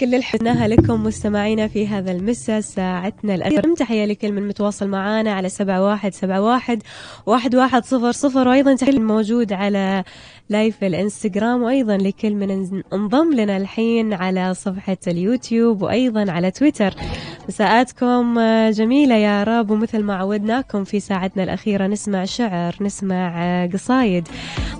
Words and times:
كل 0.00 0.14
الحناها 0.14 0.68
لكم 0.68 1.04
مستمعينا 1.04 1.68
في 1.68 1.86
هذا 1.86 2.12
المسا 2.12 2.60
ساعتنا 2.60 3.34
الأخيرة. 3.34 3.74
تحية 3.74 4.04
لكل 4.04 4.32
من 4.32 4.48
متواصل 4.48 4.88
معنا 4.88 5.32
على 5.32 5.48
سبعة 5.48 5.82
واحد 5.84 6.14
سبعة 6.14 6.40
واحد 6.42 6.82
واحد 7.26 7.54
واحد 7.54 7.84
صفر 7.84 8.12
صفر. 8.12 8.48
وأيضا 8.48 8.74
تحية 8.74 8.98
موجود 8.98 9.52
على 9.52 10.04
لايف 10.48 10.84
الإنستغرام 10.84 11.62
وأيضا 11.62 11.96
لكل 11.96 12.34
من 12.34 12.82
انضم 12.92 13.34
لنا 13.34 13.56
الحين 13.56 14.12
على 14.12 14.54
صفحة 14.54 14.98
اليوتيوب 15.06 15.82
وأيضا 15.82 16.30
على 16.32 16.50
تويتر. 16.50 16.94
مساءاتكم 17.48 18.40
جميلة 18.70 19.14
يا 19.14 19.44
رب 19.44 19.70
ومثل 19.70 20.02
ما 20.02 20.14
عودناكم 20.14 20.84
في 20.84 21.00
ساعتنا 21.00 21.42
الأخيرة 21.42 21.86
نسمع 21.86 22.24
شعر 22.24 22.76
نسمع 22.80 23.66
قصايد. 23.66 24.28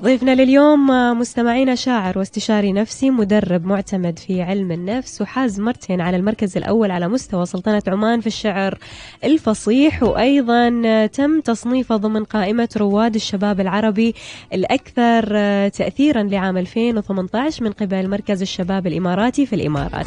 ضيفنا 0.02 0.34
لليوم 0.34 0.86
مستمعينا 1.18 1.74
شاعر 1.74 2.18
واستشاري 2.18 2.72
نفسي 2.72 3.10
مدرب 3.10 3.66
معتمد 3.66 4.18
في 4.18 4.42
علم 4.42 4.72
النفس 4.72 5.22
وحاز 5.22 5.60
مرتين 5.60 6.00
على 6.00 6.16
المركز 6.16 6.56
الأول 6.56 6.90
على 6.90 7.08
مستوى 7.08 7.46
سلطنة 7.46 7.82
عمان 7.88 8.20
في 8.20 8.26
الشعر 8.26 8.78
الفصيح. 9.24 10.02
وأيضا 10.02 11.06
تم 11.06 11.40
تصنيفه 11.40 11.96
ضمن 11.96 12.24
قائمة 12.24 12.68
رواد 12.76 13.14
الشباب 13.14 13.60
العربي 13.60 14.14
الأكثر 14.52 15.24
تأثيرا 15.68 16.22
لعام 16.22 16.58
2018 16.58 17.64
من 17.64 17.72
قبل 17.72 18.08
مركز 18.08 18.42
الشباب 18.42 18.86
الإماراتي 18.86 19.46
في 19.46 19.54
الإمارات. 19.54 20.06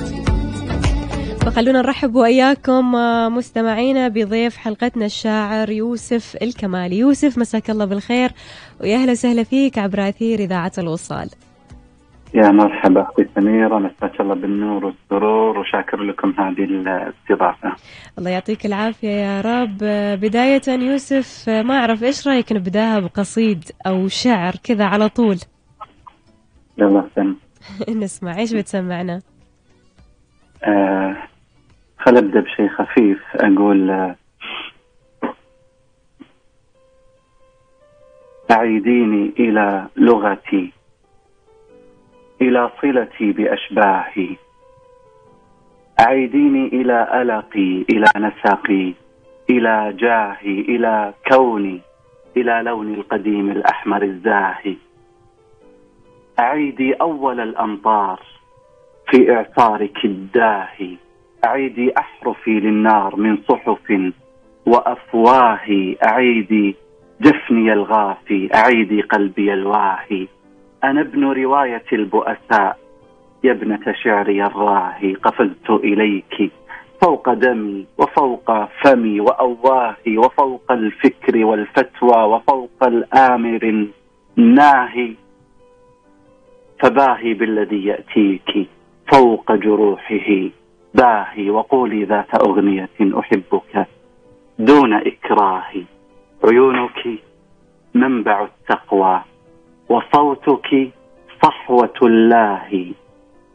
فخلونا 1.45 1.81
نرحب 1.81 2.15
وإياكم 2.15 2.91
مستمعينا 3.35 4.07
بضيف 4.07 4.57
حلقتنا 4.57 5.05
الشاعر 5.05 5.69
يوسف 5.69 6.37
الكمالي 6.41 6.97
يوسف 6.97 7.37
مساك 7.37 7.69
الله 7.69 7.85
بالخير 7.85 8.31
ويا 8.81 8.95
أهلا 8.95 9.11
وسهلا 9.11 9.43
فيك 9.43 9.77
عبر 9.77 10.09
أثير 10.09 10.39
إذاعة 10.39 10.71
الوصال 10.77 11.29
يا 12.33 12.51
مرحبا 12.51 13.01
أختي 13.01 13.27
سميره 13.35 13.79
مساك 13.79 14.21
الله 14.21 14.35
بالنور 14.35 14.85
والسرور 14.85 15.59
وشاكر 15.59 16.03
لكم 16.03 16.33
هذه 16.37 16.63
الاستضافة. 16.63 17.75
الله 18.17 18.29
يعطيك 18.29 18.65
العافية 18.65 19.09
يا 19.09 19.41
رب، 19.41 19.77
بداية 20.21 20.61
يوسف 20.67 21.49
ما 21.49 21.73
أعرف 21.73 22.03
إيش 22.03 22.27
رأيك 22.27 22.51
نبدأها 22.51 22.99
بقصيد 22.99 23.63
أو 23.87 24.07
شعر 24.07 24.53
كذا 24.63 24.85
على 24.85 25.09
طول؟ 25.09 25.37
يلا 26.77 27.07
سم. 27.15 27.35
نسمع 28.01 28.37
إيش 28.37 28.53
بتسمعنا؟ 28.53 29.21
آه 30.63 31.17
خل 31.99 32.17
ابدا 32.17 32.39
بشيء 32.39 32.67
خفيف 32.67 33.21
أقول 33.35 34.15
أعيديني 38.51 39.33
إلى 39.39 39.87
لغتي 39.95 40.71
إلى 42.41 42.69
صلتي 42.81 43.31
بأشباهي. 43.31 44.35
أعيديني 45.99 46.67
إلى 46.67 47.21
ألقي 47.21 47.85
إلى 47.89 48.05
نسقي 48.17 48.93
إلى 49.49 49.93
جاهي 49.99 50.61
إلى 50.61 51.13
كوني 51.31 51.81
إلى 52.37 52.61
لون 52.65 52.93
القديم 52.93 53.51
الأحمر 53.51 54.03
الزاهي. 54.03 54.75
أعيدي 56.39 56.93
أول 56.93 57.39
الأمطار 57.39 58.19
في 59.09 59.31
إعصارك 59.33 60.05
الداهي. 60.05 60.97
أعيدي 61.45 61.97
أحرفي 61.97 62.59
للنار 62.59 63.15
من 63.15 63.37
صحف 63.49 64.11
وأفواهي 64.65 65.95
أعيدي 66.03 66.75
جفني 67.21 67.73
الغافي 67.73 68.49
أعيدي 68.55 69.01
قلبي 69.01 69.53
الواهي. 69.53 70.27
أنا 70.83 71.01
ابن 71.01 71.23
رواية 71.23 71.85
البؤساء 71.93 72.77
يا 73.43 73.51
ابنة 73.51 73.93
شعري 74.03 74.43
الراهي 74.43 75.13
قفزت 75.13 75.69
إليك 75.69 76.51
فوق 77.01 77.33
دمي 77.33 77.85
وفوق 77.97 78.65
فمي 78.81 79.19
وأواهي 79.19 80.17
وفوق 80.17 80.71
الفكر 80.71 81.45
والفتوى 81.45 82.23
وفوق 82.23 82.83
الآمر 82.83 83.87
الناهي. 84.37 85.13
فباهي 86.79 87.33
بالذي 87.33 87.85
يأتيك 87.85 88.67
فوق 89.13 89.51
جروحه. 89.51 90.49
باهي 90.95 91.49
وقولي 91.49 92.03
ذات 92.03 92.35
أغنية 92.47 92.89
أحبك 93.19 93.87
دون 94.59 94.93
إكراه. 94.93 95.71
عيونك 96.43 97.19
منبع 97.93 98.43
التقوى 98.43 99.21
وصوتك 99.89 100.91
صحوة 101.43 101.93
الله 102.01 102.93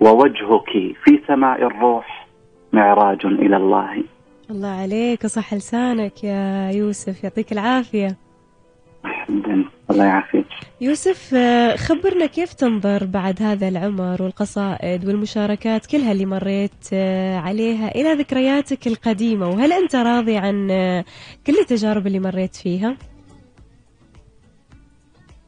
ووجهك 0.01 0.71
في 1.05 1.21
سماء 1.29 1.63
الروح 1.67 2.27
معراج 2.73 3.27
إلى 3.27 3.57
الله. 3.57 4.05
الله 4.51 4.69
عليك 4.69 5.25
وصح 5.25 5.55
لسانك 5.55 6.25
يا 6.25 6.71
يوسف 6.71 7.25
يعطيك 7.25 7.53
العافية. 7.53 8.17
الله 9.91 10.05
يعافيك. 10.05 10.47
يوسف 10.81 11.35
خبرنا 11.89 12.27
كيف 12.27 12.53
تنظر 12.53 13.05
بعد 13.05 13.43
هذا 13.43 13.69
العمر 13.69 14.23
والقصائد 14.23 15.09
والمشاركات 15.09 15.87
كلها 15.87 16.13
اللي 16.13 16.27
مريت 16.27 16.95
عليها 17.45 17.89
إلى 17.89 18.13
ذكرياتك 18.13 18.87
القديمة؟ 18.87 19.49
وهل 19.49 19.73
أنت 19.73 19.97
راضي 19.97 20.37
عن 20.37 20.69
كل 21.47 21.59
التجارب 21.61 22.07
اللي 22.07 22.21
مريت 22.21 22.57
فيها؟ 22.57 22.97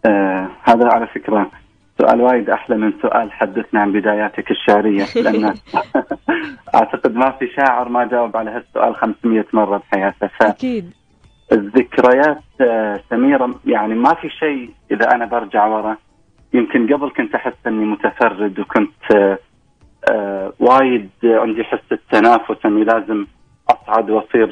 آه 0.06 0.50
هذا 0.62 0.86
على 0.86 1.06
فكرة 1.06 1.50
سؤال 1.98 2.20
وايد 2.20 2.50
أحلى 2.50 2.76
من 2.76 2.92
سؤال 3.02 3.32
حدثنا 3.32 3.80
عن 3.80 3.92
بداياتك 3.92 4.50
الشعرية 4.50 5.04
لأن 5.16 5.44
أعتقد 6.74 7.14
ما 7.14 7.30
في 7.30 7.48
شاعر 7.56 7.88
ما 7.88 8.04
جاوب 8.04 8.36
على 8.36 8.50
هالسؤال 8.50 8.96
500 8.96 9.44
مرة 9.52 9.78
بحياته. 9.78 10.26
ف... 10.26 10.42
أكيد. 10.42 10.92
الذكريات 11.52 12.42
سميرة 13.10 13.54
يعني 13.66 13.94
ما 13.94 14.14
في 14.14 14.28
شيء 14.28 14.70
إذا 14.90 15.14
أنا 15.14 15.24
برجع 15.26 15.66
ورا. 15.66 15.96
يمكن 16.54 16.94
قبل 16.94 17.10
كنت 17.10 17.34
أحس 17.34 17.66
أني 17.66 17.84
متفرد 17.84 18.60
وكنت 18.60 19.38
آه 20.12 20.52
وايد 20.60 21.10
عندي 21.24 21.64
حس 21.64 21.92
التنافس 21.92 22.66
أني 22.66 22.84
لازم 22.84 23.26
أصعد 23.70 24.10
وأصير 24.10 24.46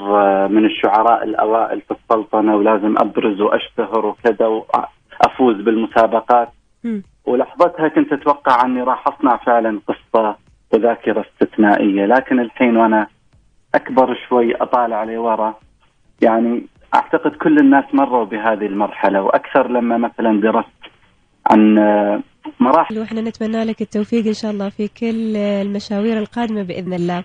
من 0.48 0.64
الشعراء 0.64 1.24
الأوائل 1.24 1.80
في 1.80 1.90
السلطنة 1.90 2.56
ولازم 2.56 2.94
أبرز 2.98 3.40
وأشتهر 3.40 4.06
وكذا 4.06 4.46
وأفوز 4.46 5.56
بالمسابقات. 5.56 6.48
م. 6.84 7.00
ولحظتها 7.24 7.88
كنت 7.88 8.12
أتوقع 8.12 8.64
أني 8.64 8.82
راح 8.82 9.08
أصنع 9.08 9.36
فعلا 9.36 9.80
قصة 9.86 10.36
وذاكرة 10.74 11.24
استثنائية. 11.32 12.06
لكن 12.06 12.40
الحين 12.40 12.76
وأنا 12.76 13.06
أكبر 13.74 14.18
شوي 14.28 14.54
أطالع 14.56 15.04
لورا 15.04 15.54
يعني 16.22 16.66
أعتقد 16.94 17.30
كل 17.30 17.58
الناس 17.58 17.84
مروا 17.92 18.24
بهذه 18.24 18.66
المرحلة 18.66 19.22
وأكثر 19.22 19.68
لما 19.68 19.98
مثلا 19.98 20.40
درست 20.40 20.66
عن 21.50 21.74
مراحل 22.60 22.98
وإحنا 22.98 23.20
نتمنى 23.20 23.64
لك 23.64 23.82
التوفيق 23.82 24.26
إن 24.26 24.32
شاء 24.32 24.50
الله 24.50 24.68
في 24.68 24.88
كل 24.88 25.36
المشاوير 25.36 26.18
القادمة 26.18 26.62
بإذن 26.62 26.92
الله. 26.92 27.24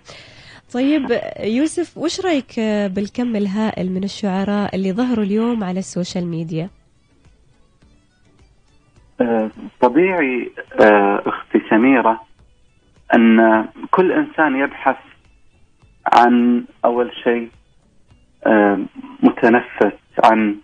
طيب 0.73 1.19
يوسف 1.39 1.97
وش 1.97 2.21
رأيك 2.21 2.59
بالكم 2.95 3.35
الهائل 3.35 3.91
من 3.91 4.03
الشعراء 4.03 4.75
اللي 4.75 4.91
ظهروا 4.93 5.25
اليوم 5.25 5.63
على 5.63 5.79
السوشيال 5.79 6.27
ميديا؟ 6.27 6.69
طبيعي 9.81 10.51
أختي 11.25 11.61
سميرة 11.69 12.21
أن 13.15 13.65
كل 13.91 14.11
إنسان 14.11 14.55
يبحث 14.55 14.97
عن 16.13 16.65
أول 16.85 17.11
شيء 17.23 17.49
متنفس 19.25 19.97
عن 20.23 20.55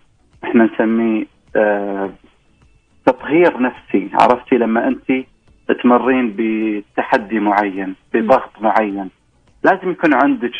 إحنا 0.44 0.64
نسميه 0.74 1.26
تطهير 3.06 3.60
نفسي. 3.62 4.10
عرفتي 4.14 4.56
لما 4.56 4.88
أنت 4.88 5.24
تمرين 5.82 6.34
بتحدي 6.38 7.40
معين 7.40 7.94
بضغط 8.14 8.50
معين 8.60 9.10
لازم 9.64 9.90
يكون 9.90 10.14
عندك 10.14 10.52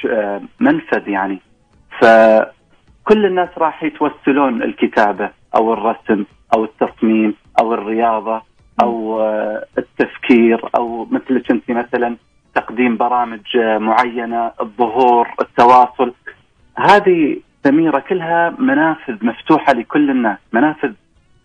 منفذ 0.61 1.09
يعني. 1.09 1.39
فكل 2.01 3.27
الناس 3.27 3.49
راح 3.59 3.83
يتوسلون 3.83 4.63
الكتابة 4.63 5.31
أو 5.57 5.73
الرسم 5.73 6.25
أو 6.57 6.65
التصميم 6.65 7.35
أو 7.61 7.75
الرياضة 7.75 8.43
أو 8.83 9.21
التفكير 9.79 10.69
أو 10.79 11.05
مثلك 11.05 11.51
انت 11.51 11.71
مثلا 11.71 12.17
تقديم 12.55 12.97
برامج 12.97 13.57
معينة 13.57 14.53
الظهور 14.61 15.29
التواصل. 15.41 16.13
هذه 16.79 17.37
سميرة 17.65 17.99
كلها 17.99 18.55
منافذ 18.59 19.27
مفتوحة 19.27 19.73
لكل 19.73 20.11
الناس 20.11 20.39
منافذ 20.53 20.93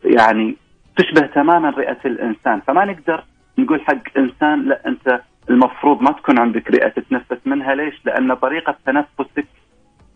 يعني 0.04 0.56
تشبه 0.96 1.28
تماما 1.28 1.70
رئة 1.70 1.98
الإنسان. 2.06 2.62
فما 2.62 2.86
نقدر 2.86 3.24
نقول 3.58 3.82
حق 3.82 4.18
إنسان 4.18 4.62
لا 4.62 4.88
أنت 4.88 5.22
المفروض 5.50 6.02
ما 6.02 6.12
تكون 6.12 6.40
عندك 6.40 6.72
رئة 6.72 6.88
تتنفس 6.90 7.38
منها. 7.46 7.76
ليش؟ 7.76 8.06
لأن 8.06 8.34
طريقة 8.34 8.76
تنفسك 8.86 9.48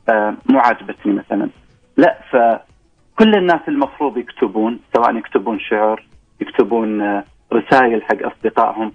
آه 0.10 0.34
مو 0.50 0.60
عاجبتني 0.60 1.14
مثلا. 1.14 1.50
لا 1.98 2.18
فكل 2.32 3.36
الناس 3.36 3.62
المفروض 3.68 4.18
يكتبون 4.18 4.80
سواء 4.96 5.16
يكتبون 5.16 5.60
شعر 5.60 6.06
يكتبون 6.42 7.02
آه 7.02 7.24
رسائل 7.54 8.04
حق 8.04 8.26
أصدقائهم. 8.26 8.92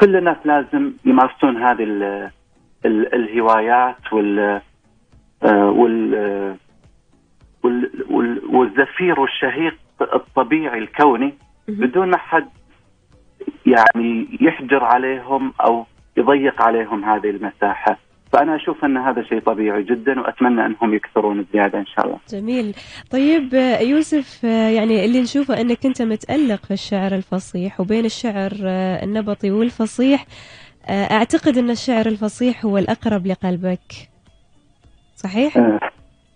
كل 0.00 0.16
الناس 0.16 0.36
لازم 0.44 0.92
يمارسون 1.04 1.62
هذه 1.62 1.82
ال 1.84 2.02
ال 2.84 3.14
الهوايات 3.14 4.12
وال 4.12 4.60
وال 5.52 6.14
آه، 6.14 6.56
وال- 7.62 8.04
وال- 8.10 8.44
والزفير 8.56 9.20
والشهيق 9.20 9.74
الطبيعي 10.14 10.78
الكوني. 10.78 11.34
بدون 11.68 12.10
ما 12.10 12.16
حد 12.16 12.48
يعني 13.66 14.38
يحجر 14.40 14.84
عليهم 14.84 15.52
أو 15.60 15.86
يضيق 16.16 16.62
عليهم 16.62 17.04
هذه 17.04 17.30
المساحة. 17.30 17.98
فأنا 18.32 18.56
أشوف 18.56 18.84
أن 18.84 18.96
هذا 18.96 19.22
شيء 19.22 19.40
طبيعي 19.40 19.82
جدا 19.82 20.20
وأتمنى 20.20 20.66
أنهم 20.66 20.94
يكثرون 20.94 21.46
زيادة 21.52 21.78
إن 21.78 21.86
شاء 21.86 22.06
الله. 22.06 22.18
جميل. 22.28 22.74
طيب 23.10 23.54
آه، 23.54 23.78
يوسف 23.80 24.44
آه، 24.44 24.68
يعني 24.68 25.04
اللي 25.04 25.20
نشوفه 25.20 25.60
أنك 25.60 25.86
أنت 25.86 26.02
متألق 26.02 26.64
في 26.64 26.70
الشعر 26.70 27.14
الفصيح 27.14 27.80
وبين 27.80 28.04
الشعر 28.04 28.52
آه، 28.64 29.04
النبطي 29.04 29.50
والفصيح. 29.50 30.26
آه، 30.88 31.04
أعتقد 31.12 31.58
أن 31.58 31.70
الشعر 31.70 32.06
الفصيح 32.06 32.64
هو 32.64 32.78
الأقرب 32.78 33.26
لقلبك. 33.26 34.13
صحيح؟ 35.16 35.56
آه، 35.56 35.80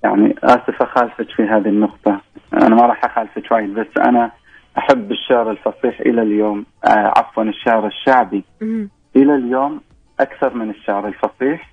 يعني 0.05 0.35
آسف 0.45 0.83
أخالفك 0.83 1.31
في 1.37 1.43
هذه 1.43 1.69
النقطة 1.69 2.21
أنا 2.53 2.75
ما 2.75 2.87
راح 2.87 3.05
أخالفك 3.05 3.53
وايد 3.53 3.75
بس 3.75 3.87
أنا 3.99 4.31
أحب 4.79 5.13
الشعر 5.13 5.51
الفصيح 5.51 6.01
إلى 6.01 6.23
اليوم 6.23 6.67
آه، 6.85 7.13
عفوا 7.17 7.43
الشعر 7.43 7.87
الشعبي 7.87 8.45
مهم. 8.61 8.91
إلى 9.17 9.35
اليوم 9.35 9.81
أكثر 10.21 10.55
من 10.55 10.71
الشعر 10.71 11.09
الفصيح 11.09 11.71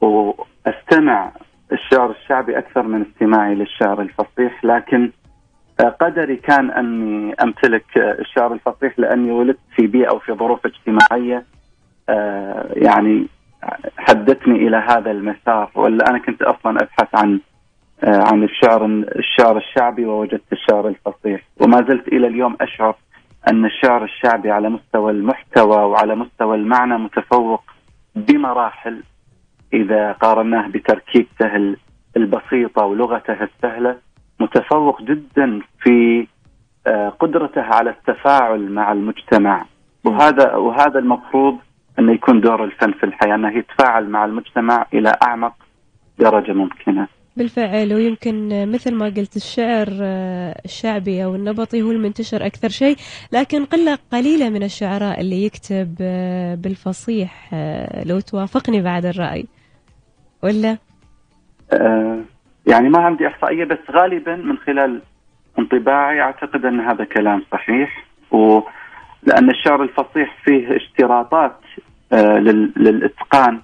وأستمع 0.00 1.32
الشعر 1.72 2.10
الشعبي 2.10 2.58
أكثر 2.58 2.82
من 2.82 3.06
استماعي 3.10 3.54
للشعر 3.54 4.00
الفصيح 4.00 4.64
لكن 4.64 5.10
آه، 5.80 5.88
قدري 5.88 6.36
كان 6.36 6.70
أني 6.70 7.34
أمتلك 7.42 7.98
آه، 7.98 8.20
الشعر 8.20 8.52
الفصيح 8.52 8.98
لأني 8.98 9.30
ولدت 9.30 9.58
في 9.76 9.86
بيئة 9.86 10.10
أو 10.10 10.18
في 10.18 10.32
ظروف 10.32 10.60
اجتماعية 10.66 11.44
يعني 12.76 13.26
حدتني 13.98 14.56
إلى 14.68 14.76
هذا 14.76 15.10
المسار 15.10 15.70
ولا 15.74 16.10
أنا 16.10 16.18
كنت 16.18 16.42
أصلا 16.42 16.76
أبحث 16.82 17.14
عن 17.14 17.40
آه، 18.04 18.24
عن 18.32 18.42
الشعر 18.42 18.84
الشعر 19.18 19.56
الشعبي 19.56 20.04
ووجدت 20.04 20.52
الشعر 20.52 20.88
الفصيح. 20.88 21.40
وما 21.60 21.76
زلت 21.76 22.08
إلى 22.08 22.26
اليوم 22.26 22.56
أشعر 22.60 22.96
أن 23.48 23.64
الشعر 23.64 24.04
الشعبي 24.04 24.50
على 24.50 24.68
مستوى 24.68 25.12
المحتوى 25.12 25.76
وعلى 25.76 26.14
مستوى 26.14 26.56
المعنى 26.56 26.98
متفوق 26.98 27.62
بمراحل 28.16 29.02
إذا 29.74 30.12
قارناه 30.12 30.68
بتركيبته 30.68 31.56
ال- 31.56 31.76
البسيطة 32.16 32.84
ولغته 32.84 33.36
السهلة 33.42 33.96
متفوق 34.40 35.02
جدا 35.02 35.60
في 35.80 36.26
آه، 36.86 37.08
قدرته 37.08 37.62
على 37.62 37.90
التفاعل 37.90 38.70
مع 38.70 38.92
المجتمع. 38.92 39.64
وهذا 40.04 40.54
وهذا 40.56 40.98
المفروض 40.98 41.58
انه 41.98 42.12
يكون 42.12 42.40
دور 42.40 42.64
الفن 42.64 42.92
في 42.92 43.04
الحياة 43.04 43.34
أنه 43.34 43.58
يتفاعل 43.58 44.08
مع 44.08 44.24
المجتمع 44.24 44.86
إلى 44.94 45.12
أعمق 45.22 45.54
درجة 46.18 46.52
ممكنة. 46.52 47.08
بالفعل 47.36 47.94
ويمكن 47.94 48.48
مثل 48.72 48.94
ما 48.94 49.04
قلت 49.04 49.36
الشعر 49.36 49.88
آه، 50.02 50.60
الشعبي 50.64 51.24
أو 51.24 51.34
النبطي 51.34 51.82
هو 51.82 51.90
المنتشر 51.90 52.46
أكثر 52.46 52.68
شيء 52.68 52.96
لكن 53.32 53.64
قلة 53.64 53.98
قليلة 54.12 54.50
من 54.50 54.62
الشعراء 54.62 55.20
اللي 55.20 55.44
يكتب 55.44 55.94
آه، 56.00 56.54
بالفصيح 56.54 57.50
آه، 57.54 58.04
لو 58.04 58.20
توافقني 58.20 58.82
بعد 58.82 59.06
الرأي 59.06 59.46
ولا 60.42 60.78
آه، 61.72 62.20
يعني 62.66 62.88
ما 62.88 62.98
عندي 62.98 63.26
إحصائية 63.26 63.64
بس 63.64 63.78
غالبا 63.90 64.36
من 64.36 64.58
خلال 64.58 65.02
انطباعي 65.58 66.20
أعتقد 66.20 66.64
أن 66.64 66.80
هذا 66.80 67.04
كلام 67.04 67.42
صحيح 67.52 68.04
ولان 69.26 69.50
الشعر 69.50 69.82
الفصيح 69.82 70.36
فيه 70.44 70.76
اشتراطات 70.76 71.56
آه، 72.12 72.38
لل- 72.38 72.72
للإتقان. 72.76 73.60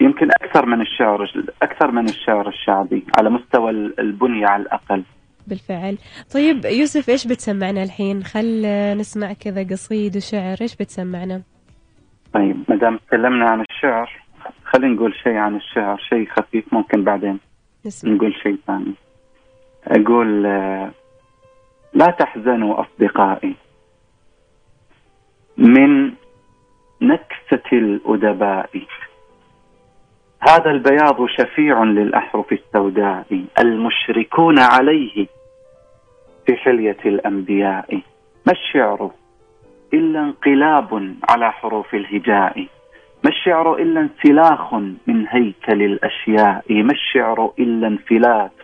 يمكن 0.00 0.28
أكثر 0.42 0.66
من 0.66 0.80
الشعر 0.80 1.32
أكثر 1.62 1.90
من 1.90 2.04
الشعر 2.08 2.48
الشعبي 2.48 3.04
على 3.18 3.30
مستوى 3.30 3.70
ال- 3.70 4.00
البنيه 4.00 4.46
على 4.46 4.62
الأقل. 4.62 5.02
بالفعل. 5.46 5.98
طيب 6.34 6.64
يوسف 6.64 7.08
إيش 7.08 7.26
بتسمعنا 7.26 7.82
الحين؟ 7.82 8.22
خل 8.24 8.62
نسمع 8.98 9.32
كذا 9.32 9.62
قصيد 9.70 10.16
وشعر. 10.16 10.56
إيش 10.60 10.76
بتسمعنا؟ 10.76 11.42
طيب 12.34 12.56
ما 12.68 12.76
دام 12.76 12.96
تكلمنا 12.96 13.50
عن 13.50 13.60
الشعر 13.70 14.10
خلينا 14.64 14.94
نقول 14.94 15.14
شيء 15.22 15.32
عن 15.36 15.56
الشعر 15.56 15.96
شيء 15.98 16.28
خفيف 16.28 16.64
ممكن 16.74 17.04
بعدين 17.04 17.38
نسمع. 17.86 18.12
نقول 18.12 18.34
شيء 18.42 18.56
ثاني. 18.66 18.94
أقول 19.86 20.46
آه، 20.46 20.90
لا 21.94 22.06
تحزنوا 22.06 22.80
أصدقائي. 22.80 23.54
من 25.58 26.12
نكسة 27.00 27.68
الأدباء. 27.72 28.70
هذا 30.48 30.70
البياض 30.70 31.26
شفيع 31.26 31.82
للأحرف 31.82 32.52
السوداء 32.52 33.44
المشركون 33.58 34.58
عليه 34.58 35.26
في 36.46 36.56
حلية 36.56 36.98
الأنبياء. 37.06 38.00
ما 38.46 38.52
الشعر 38.52 39.10
إلا 39.94 40.20
انقلاب 40.20 41.14
على 41.28 41.52
حروف 41.52 41.94
الهجاء؟ 41.94 42.66
ما 43.24 43.30
الشعر 43.30 43.76
إلا 43.76 44.00
انسلاخ 44.00 44.74
من 45.06 45.26
هيكل 45.28 45.82
الأشياء؟ 45.82 46.64
ما 46.70 46.92
الشعر 46.92 47.52
إلا 47.58 47.86
انفلات 47.86 48.62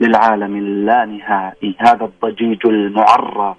للعالم 0.00 0.56
اللانهائي 0.56 1.74
هذا 1.78 2.04
الضجيج 2.04 2.66
المعرى 2.66 3.56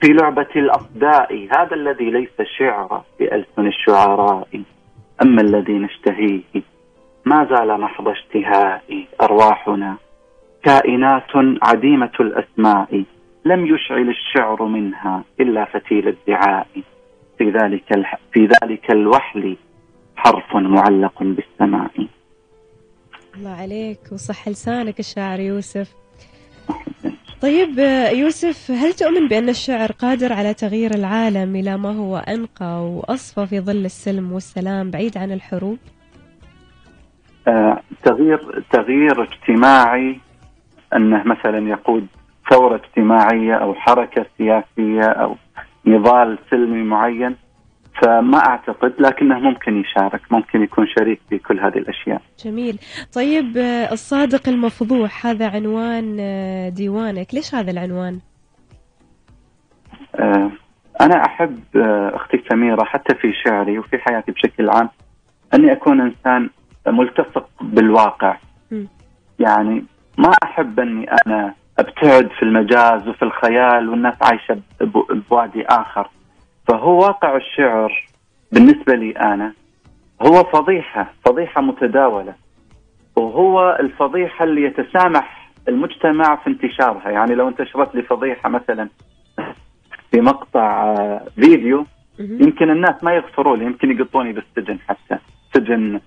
في 0.00 0.12
لعبة 0.12 0.48
الأصداء. 0.56 1.48
هذا 1.58 1.74
الذي 1.74 2.10
ليس 2.10 2.48
شعر 2.58 3.02
بألسن 3.18 3.66
الشعراء. 3.66 4.62
أما 5.22 5.42
الذي 5.42 5.72
نشتهيه 5.72 6.42
ما 7.24 7.48
زال 7.50 7.80
محض 7.80 8.08
اشتهاء 8.08 9.06
أرواحنا. 9.22 9.96
كائنات 10.62 11.58
عديمة 11.62 12.12
الأسماء 12.20 13.04
لم 13.44 13.66
يشعل 13.66 14.08
الشعر 14.08 14.62
منها 14.62 15.24
إلا 15.40 15.64
فتيل 15.64 16.08
الدعاء. 16.08 16.66
في 17.38 17.50
ذلك. 17.50 18.06
في 18.32 18.48
ذلك 18.62 18.90
الوحل 18.90 19.56
حرف 20.16 20.56
معلق 20.56 21.22
بالسماء. 21.22 22.06
الله 23.36 23.50
عليك 23.50 23.98
وصح 24.12 24.48
لسانك 24.48 24.98
الشاعر 24.98 25.40
يوسف. 25.40 26.05
طيب 27.42 27.78
آه، 27.78 28.10
يوسف 28.10 28.70
هل 28.70 28.92
تؤمن 28.92 29.28
بأن 29.28 29.48
الشعر 29.48 29.92
قادر 29.92 30.32
على 30.32 30.54
تغيير 30.54 30.94
العالم 30.94 31.56
إلى 31.56 31.76
ما 31.76 31.92
هو 31.92 32.16
أنقى 32.16 32.84
وأصفى 32.84 33.46
في 33.46 33.60
ظل 33.60 33.84
السلم 33.84 34.32
والسلام 34.32 34.90
بعيد 34.90 35.18
عن 35.18 35.32
الحروب؟ 35.32 35.78
آه، 37.48 37.80
تغيير 38.04 38.64
تغيير 38.72 39.22
اجتماعي 39.22 40.20
أنه 40.96 41.22
مثلا 41.24 41.68
يقود 41.68 42.06
ثورة 42.50 42.76
اجتماعية 42.84 43.54
أو 43.54 43.74
حركة 43.74 44.26
سياسية 44.38 45.04
أو 45.04 45.36
نضال 45.86 46.38
سلمي 46.50 46.82
معين 46.82 47.36
فما 48.02 48.38
أعتقد 48.38 48.94
لكنه 48.98 49.38
ممكن 49.38 49.80
يشارك 49.80 50.20
ممكن 50.30 50.62
يكون 50.62 50.86
شريك 50.86 51.20
في 51.30 51.38
كل 51.38 51.60
هذه 51.60 51.78
الأشياء. 51.78 52.22
جميل. 52.44 52.78
طيب 53.14 53.56
آه، 53.56 53.92
الصادق 53.92 54.48
المفضوح 54.48 55.26
هذا 55.26 55.48
عنوان 55.50 56.16
آه، 56.20 56.68
ديوانك. 56.68 57.34
ليش 57.34 57.54
هذا 57.54 57.70
العنوان؟ 57.70 58.20
آه، 60.14 60.50
أنا 61.00 61.24
أحب 61.24 61.60
أختي 62.14 62.42
سميره 62.50 62.84
حتى 62.84 63.14
في 63.14 63.32
شعري 63.44 63.78
وفي 63.78 63.98
حياتي 63.98 64.32
بشكل 64.32 64.70
عام 64.70 64.88
أني 65.54 65.72
أكون 65.72 66.00
إنسان 66.00 66.50
ملتصق 66.86 67.48
بالواقع. 67.60 68.36
م. 68.70 68.84
يعني 69.38 69.84
ما 70.18 70.32
أحب 70.44 70.80
أني 70.80 71.06
أنا 71.26 71.54
أبتعد 71.78 72.28
في 72.38 72.42
المجاز 72.42 73.08
وفي 73.08 73.22
الخيال 73.22 73.88
والناس 73.88 74.14
عايشة 74.22 74.60
بوادي 75.30 75.66
آخر. 75.66 76.10
فهو 76.68 76.98
واقع 76.98 77.36
الشعر 77.36 78.06
بالنسبة 78.52 78.94
لي 78.94 79.10
أنا. 79.10 79.52
هو 80.22 80.44
فضيحة 80.44 81.12
فضيحة 81.24 81.60
متداولة. 81.60 82.34
وهو 83.16 83.76
الفضيحة 83.80 84.44
اللي 84.44 84.62
يتسامح 84.62 85.50
المجتمع 85.68 86.36
في 86.36 86.50
انتشارها. 86.50 87.10
يعني 87.10 87.34
لو 87.34 87.48
انتشرت 87.48 87.94
لي 87.94 88.02
فضيحة 88.02 88.48
مثلا 88.48 88.88
في 90.10 90.20
مقطع 90.20 90.84
آه، 90.84 91.26
فيديو. 91.34 91.86
يمكن 92.18 92.70
الناس 92.70 93.04
ما 93.04 93.12
يغفروا 93.12 93.56
لي 93.56 93.64
يمكن 93.64 93.90
يقطوني 93.90 94.32
بالسجن 94.32 94.78
حتى. 94.88 95.18
سجن 95.54 96.00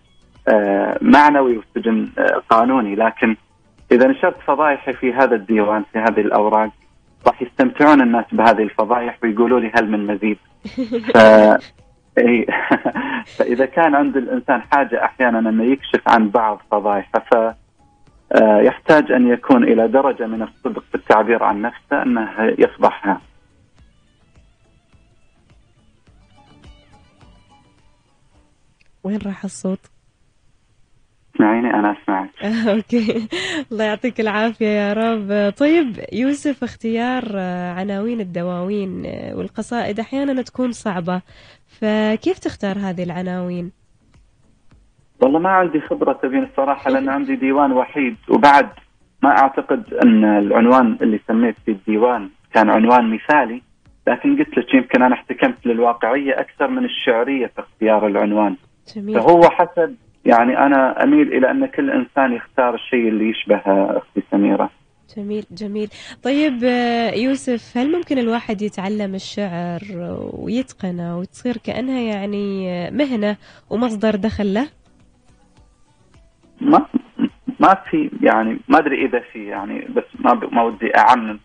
آه، 0.47 0.97
معنوي 1.01 1.57
وسجن 1.57 2.09
آه، 2.19 2.41
قانوني. 2.49 2.95
لكن 2.95 3.35
إذا 3.91 4.07
نشرت 4.07 4.37
فضايحي 4.47 4.93
في 4.93 5.13
هذا 5.13 5.35
الديوان 5.35 5.83
في 5.93 5.99
هذه 5.99 6.21
الأوراق 6.21 6.69
راح 7.27 7.41
يستمتعون 7.41 8.01
الناس 8.01 8.25
بهذه 8.31 8.63
الفضايح 8.63 9.17
ويقولوا 9.23 9.59
لي 9.59 9.71
هل 9.75 9.91
من 9.91 10.07
مزيد؟ 10.07 10.37
آه، 11.15 11.59
ف... 12.15 12.19
فإذا 13.37 13.65
كان 13.65 13.95
عند 13.95 14.17
الإنسان 14.17 14.61
حاجة 14.61 15.03
أحيانا 15.03 15.39
أنه 15.39 15.63
يكشف 15.63 16.01
عن 16.07 16.29
بعض 16.29 16.61
فضايحه 16.71 17.19
ف 17.19 17.35
آه، 18.31 18.61
يحتاج 18.61 19.11
أن 19.11 19.27
يكون 19.27 19.63
إلى 19.63 19.87
درجة 19.87 20.27
من 20.27 20.41
الصدق 20.41 20.83
في 20.91 20.95
التعبير 20.95 21.43
عن 21.43 21.61
نفسه 21.61 22.01
أنه 22.01 22.29
يفضحها. 22.59 23.21
وين 29.03 29.19
راح 29.25 29.43
الصوت؟ 29.43 29.79
تسمعيني؟ 31.39 31.73
أنا 31.73 31.95
أسمعك. 32.03 32.29
أوكي. 32.75 33.27
الله 33.71 33.83
يعطيك 33.83 34.19
العافية 34.19 34.67
يا 34.67 34.93
رب. 34.93 35.53
طيب 35.57 35.99
يوسف 36.13 36.63
اختيار 36.63 37.37
عناوين 37.77 38.21
الدواوين 38.21 39.03
والقصائد 39.33 39.99
أحيانا 39.99 40.41
تكون 40.41 40.71
صعبة. 40.71 41.21
فكيف 41.67 42.39
تختار 42.39 42.77
هذه 42.77 43.03
العناوين؟ 43.03 43.71
والله 45.21 45.39
ما 45.39 45.49
عندي 45.49 45.81
خبرة 45.81 46.13
تبين 46.13 46.43
الصراحة 46.43 46.89
لأن 46.91 47.09
عندي 47.09 47.35
ديوان 47.35 47.71
وحيد. 47.71 48.15
وبعد 48.29 48.69
ما 49.23 49.29
أعتقد 49.29 49.93
أن 49.93 50.23
العنوان 50.23 50.97
اللي 51.01 51.19
سميت 51.27 51.55
في 51.65 51.71
الديوان 51.71 52.29
كان 52.53 52.69
عنوان 52.69 53.13
مثالي 53.13 53.61
لكن 54.07 54.37
قلت 54.37 54.57
لك 54.57 54.73
يمكن 54.73 55.01
أنا 55.01 55.15
احتكمت 55.15 55.65
للواقعية 55.65 56.39
أكثر 56.39 56.67
من 56.67 56.85
الشعرية 56.85 57.47
في 57.47 57.59
اختيار 57.59 58.07
العنوان. 58.07 58.55
جميل. 58.95 59.21
فهو 59.21 59.41
حسب 59.49 59.95
يعني 60.25 60.57
أنا 60.57 61.03
أميل 61.03 61.33
إلى 61.33 61.51
أن 61.51 61.65
كل 61.65 61.89
إنسان 61.91 62.33
يختار 62.33 62.75
الشيء 62.75 63.07
اللي 63.07 63.29
يشبه 63.29 63.61
أختي 63.65 64.21
سميرة. 64.31 64.69
جميل 65.17 65.45
جميل. 65.51 65.89
طيب 66.23 66.63
يوسف 67.13 67.77
هل 67.77 67.91
ممكن 67.91 68.17
الواحد 68.17 68.61
يتعلم 68.61 69.15
الشعر 69.15 69.81
ويتقنه 70.33 71.19
وتصير 71.19 71.57
كأنها 71.57 71.99
يعني 71.99 72.67
مهنة 72.91 73.37
ومصدر 73.69 74.15
دخل 74.15 74.53
له؟ 74.53 74.67
ما 76.61 76.85
ما 77.59 77.73
في 77.89 78.09
يعني 78.21 78.59
ما 78.67 78.77
أدري 78.77 79.05
إذا 79.05 79.19
في 79.19 79.45
يعني 79.45 79.87
بس 79.95 80.03
ما 80.19 80.33
ما 80.51 80.61
ودي 80.63 80.97
أعمم. 80.97 81.39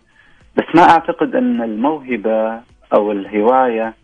بس 0.56 0.64
ما 0.74 0.82
أعتقد 0.82 1.34
أن 1.34 1.62
الموهبة 1.62 2.60
أو 2.92 3.12
الهواية 3.12 3.94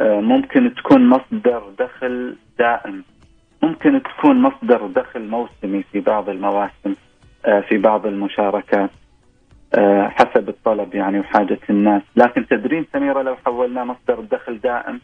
ممكن 0.00 0.74
تكون 0.74 1.08
مصدر 1.08 1.62
دخل 1.78 2.36
دائم. 2.58 3.04
ممكن 3.62 4.02
تكون 4.02 4.42
مصدر 4.42 4.86
دخل 4.86 5.28
موسمي 5.28 5.82
في 5.92 6.00
بعض 6.00 6.28
المواسم 6.28 6.94
في 7.68 7.78
بعض 7.78 8.06
المشاركات 8.06 8.90
حسب 10.08 10.48
الطلب 10.48 10.94
يعني 10.94 11.20
وحاجة 11.20 11.58
الناس. 11.70 12.02
لكن 12.16 12.46
تدرين 12.46 12.86
سميرة 12.92 13.22
لو 13.22 13.36
حولناه 13.46 13.84
مصدر 13.84 14.20
دخل 14.20 14.58
دائم 14.60 15.00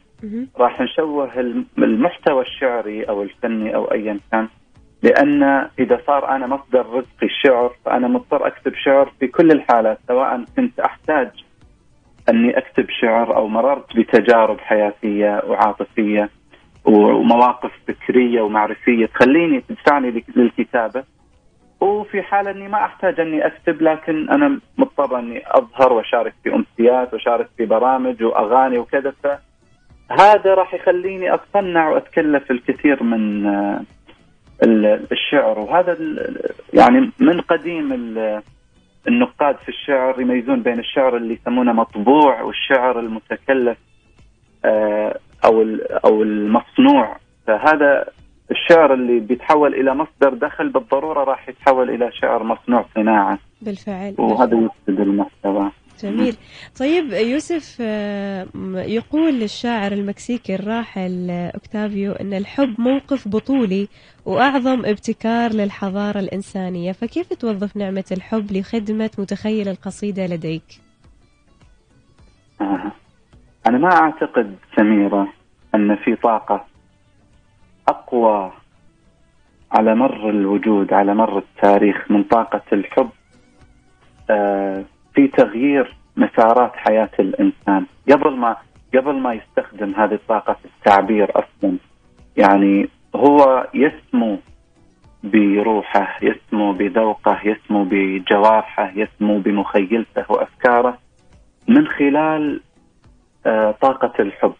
راح 0.56 0.80
نشوه 0.80 1.40
المحتوى 1.78 2.42
الشعري 2.42 3.04
أو 3.04 3.22
الفني 3.22 3.74
أو 3.74 3.84
أيا 3.92 4.18
كان 4.32 4.48
لأن 5.02 5.42
إذا 5.78 6.00
صار 6.06 6.28
أنا 6.28 6.46
مصدر 6.46 6.86
رزقي 6.86 7.26
الشعر 7.26 7.72
فأنا 7.84 8.08
مضطر 8.08 8.46
أكتب 8.46 8.74
شعر 8.74 9.12
في 9.20 9.26
كل 9.26 9.50
الحالات 9.50 9.98
سواء 10.08 10.44
كنت 10.56 10.80
أحتاج 10.80 11.30
أني 12.28 12.58
أكتب 12.58 12.86
شعر 13.00 13.36
أو 13.36 13.48
مررت 13.48 13.96
بتجارب 13.96 14.60
حياتية 14.60 15.42
وعاطفية. 15.46 16.30
ومواقف 16.84 17.70
فكرية 17.88 18.40
ومعرفية 18.40 19.06
تخليني 19.06 19.60
تدفعني 19.60 20.24
للكتابة. 20.36 21.04
وفي 21.80 22.22
حالة 22.22 22.50
أني 22.50 22.68
ما 22.68 22.84
أحتاج 22.84 23.20
أني 23.20 23.46
أكتب 23.46 23.82
لكن 23.82 24.30
أنا 24.30 24.60
مضطر 24.78 25.18
أني 25.18 25.42
أظهر 25.46 25.92
وأشارك 25.92 26.34
في 26.44 26.54
أمسيات 26.54 27.14
وأشارك 27.14 27.48
في 27.56 27.66
برامج 27.66 28.22
وأغاني 28.22 28.78
وكذا. 28.78 29.12
فهذا 30.08 30.54
راح 30.54 30.74
يخليني 30.74 31.34
أتصنع 31.34 31.88
وأتكلف 31.88 32.50
الكثير 32.50 33.02
من 33.02 33.46
الشعر. 35.12 35.58
وهذا 35.58 35.98
يعني 36.74 37.10
من 37.18 37.40
قديم 37.40 37.92
النقاد 39.08 39.56
في 39.56 39.68
الشعر 39.68 40.20
يميزون 40.20 40.62
بين 40.62 40.78
الشعر 40.78 41.16
اللي 41.16 41.34
يسمونه 41.34 41.72
مطبوع 41.72 42.42
والشعر 42.42 43.00
المتكلف. 43.00 43.78
أو 45.44 45.62
أو 46.04 46.22
المصنوع. 46.22 47.16
فهذا 47.46 48.04
الشعر 48.50 48.94
اللي 48.94 49.20
بيتحول 49.20 49.74
إلى 49.74 49.94
مصدر 49.94 50.34
دخل 50.34 50.68
بالضرورة 50.68 51.24
راح 51.24 51.48
يتحول 51.48 51.90
إلى 51.90 52.10
شعر 52.12 52.42
مصنوع 52.42 52.86
صناعة. 52.94 53.38
بالفعل 53.62 54.14
وهذا 54.18 54.56
يفسد 54.56 55.00
المحتوى. 55.00 55.70
جميل. 56.02 56.36
طيب 56.80 57.12
يوسف 57.12 57.80
يقول 58.74 59.42
الشاعر 59.42 59.92
المكسيكي 59.92 60.54
الراحل 60.54 61.30
أوكتافيو 61.30 62.12
إن 62.12 62.34
الحب 62.34 62.80
موقف 62.80 63.28
بطولي 63.28 63.88
وأعظم 64.26 64.86
ابتكار 64.86 65.52
للحضارة 65.52 66.18
الإنسانية. 66.18 66.92
فكيف 66.92 67.32
توظف 67.32 67.76
نعمة 67.76 68.04
الحب 68.12 68.52
لخدمة 68.52 69.10
متخيل 69.18 69.68
القصيدة 69.68 70.26
لديك؟ 70.26 70.62
آه. 72.60 72.92
أنا 73.66 73.78
ما 73.78 73.92
أعتقد 73.92 74.56
سميرة 74.76 75.28
أن 75.74 75.96
في 75.96 76.16
طاقة 76.16 76.64
أقوى 77.88 78.52
على 79.72 79.94
مر 79.94 80.30
الوجود 80.30 80.92
على 80.92 81.14
مر 81.14 81.38
التاريخ 81.38 82.10
من 82.10 82.22
طاقة 82.22 82.62
الحب 82.72 83.10
آه 84.30 84.84
في 85.14 85.28
تغيير 85.28 85.96
مسارات 86.16 86.72
حياة 86.76 87.10
الإنسان. 87.18 87.86
قبل 88.10 88.36
ما 88.36 88.56
قبل 88.94 89.14
ما 89.14 89.32
يستخدم 89.34 89.94
هذه 89.94 90.14
الطاقة 90.14 90.52
في 90.52 90.64
التعبير 90.64 91.30
أصلا 91.30 91.76
يعني 92.36 92.88
هو 93.16 93.66
يسمو 93.74 94.38
بروحه 95.24 96.18
يسمو 96.22 96.72
بذوقه 96.72 97.40
يسمو 97.44 97.84
بجوارحه 97.90 98.92
يسمو 98.96 99.38
بمخيلته 99.38 100.24
وأفكاره 100.28 100.98
من 101.68 101.86
خلال 101.88 102.60
طاقة 103.80 104.12
الحب. 104.20 104.52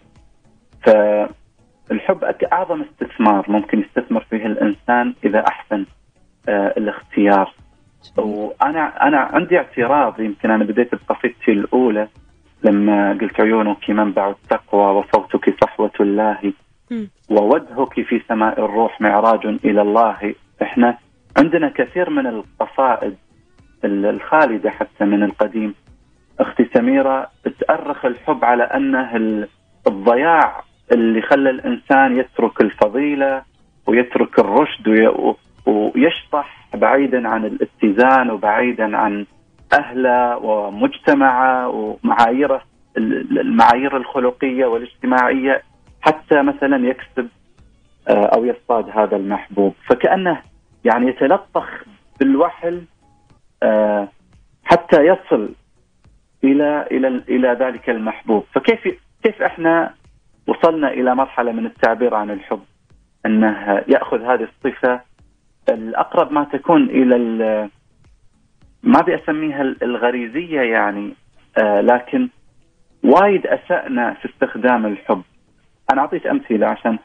فالحب 0.83 2.25
أعظم 2.53 2.83
استثمار 2.83 3.45
ممكن 3.51 3.81
يستثمر 3.81 4.25
فيه 4.31 4.47
الإنسان 4.47 5.15
إذا 5.25 5.45
أحسن 5.49 5.87
آه 6.49 6.75
الاختيار. 6.77 7.53
وأنا 8.17 9.09
أنا 9.09 9.19
عندي 9.19 9.59
اعتراض 9.59 10.21
يمكن 10.21 10.51
أنا 10.51 10.65
بديت 10.65 10.95
بقصيدتي 10.95 11.53
الأولى 11.53 12.09
لما 12.65 13.13
قلت 13.21 13.41
عيونك 13.41 13.91
منبع 13.91 14.31
التقوى 14.31 14.95
وصوتك 14.95 15.55
صحوة 15.65 15.93
الله. 16.01 16.53
ووجهك 17.31 18.01
في 18.01 18.23
سماء 18.29 18.65
الروح 18.65 19.01
معراج 19.01 19.47
إلى 19.47 19.83
الله. 19.83 20.35
إحنا 20.63 20.99
عندنا 21.39 21.69
كثير 21.69 22.11
من 22.11 22.27
القصائد 22.27 23.17
الخالدة 23.85 24.71
حتى 24.71 25.05
من 25.05 25.23
القديم. 25.23 25.75
أختي 26.41 26.71
سميرة 26.75 27.31
تأرخ 27.61 28.05
الحب 28.05 28.45
على 28.45 28.63
أنه 28.63 29.17
الضياع 29.87 30.63
اللي 30.93 31.23
خلى 31.23 31.51
الإنسان 31.51 32.17
يترك 32.17 32.61
الفضيلة 32.61 33.43
ويترك 33.87 34.39
الرشد 34.39 34.89
ويشطح 35.67 36.69
بعيدا 36.75 37.29
عن 37.29 37.45
الاتزان 37.45 38.31
وبعيدا 38.31 38.97
عن 38.97 39.27
أهله 39.73 40.37
ومجتمعه 40.37 41.69
ومعاييره 41.69 42.63
المعايير 42.97 43.97
الخلقية 43.97 44.67
والاجتماعية 44.67 45.63
حتى 46.03 46.43
مثلا 46.43 46.89
يكسب 46.89 47.29
أو 48.09 48.45
يصطاد 48.45 48.91
هذا 48.91 49.17
المحبوب. 49.17 49.75
فكأنه 49.89 50.41
يعني 50.85 51.09
يتلطخ 51.09 51.69
بالوحل 52.21 52.83
حتى 54.65 55.03
يصل 55.07 55.55
إلى 56.45 56.87
إلى 56.91 57.09
إلى 57.09 57.49
ذلك 57.49 57.91
المحبوب. 57.91 58.45
فكيف 58.55 58.99
كيف 59.25 59.43
إحنا 59.43 59.95
وصلنا 60.49 60.91
إلى 60.91 61.15
مرحلة 61.15 61.53
من 61.53 61.67
التعبير 61.67 62.15
عن 62.15 62.31
الحب؟ 62.31 62.61
أنه 63.27 63.83
يأخذ 63.89 64.23
هذه 64.23 64.49
الصفة 64.57 65.01
الأقرب 65.69 66.33
ما 66.33 66.45
تكون 66.45 66.83
إلى 66.91 67.19
ما 68.83 69.01
ابي 69.01 69.15
اسميها 69.15 69.63
الغريزية 69.63 70.61
يعني 70.61 71.15
آه 71.59 71.81
لكن 71.81 72.29
وايد 73.05 73.47
أسأنا 73.47 74.15
في 74.15 74.29
استخدام 74.29 74.87
الحب. 74.87 75.23
أنا 75.93 76.01
أعطيك 76.01 76.27
أمثلة 76.27 76.67
عشان 76.67 76.99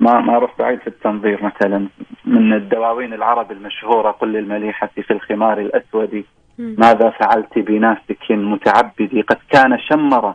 ما 0.00 0.20
ما 0.20 0.36
أروح 0.36 0.58
بعيد 0.58 0.78
في 0.80 0.86
التنظير 0.86 1.42
مثلا 1.44 1.88
من 2.24 2.52
الدواوين 2.52 3.12
العرب 3.14 3.52
المشهورة 3.52 4.10
قل 4.10 4.32
للمليحة 4.32 4.86
في 4.86 5.10
الخمار 5.10 5.58
الأسود 5.60 6.24
ماذا 6.58 7.10
فعلت 7.10 7.58
بناسك 7.58 8.30
متعبدي؟ 8.30 9.22
قد 9.22 9.38
كان 9.50 9.78
شمر 9.78 10.34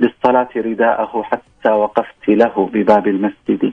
للصلاة 0.00 0.48
رداءه 0.56 1.22
حتى 1.22 1.70
وقفت 1.72 2.28
له 2.28 2.70
بباب 2.72 3.08
المسجد. 3.08 3.72